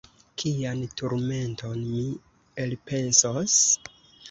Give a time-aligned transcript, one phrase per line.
[0.43, 2.07] Kian turmenton mi
[2.65, 3.61] elpensos?